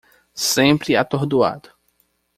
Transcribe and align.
Sempre 0.43 0.95
atordoado 0.95 1.69